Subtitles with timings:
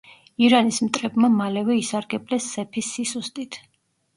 [0.45, 3.63] ირანის მტრებმა მალევე ისარგებლეს სეფის სისუსტით.